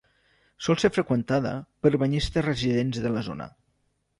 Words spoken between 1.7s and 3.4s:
per banyistes residents de la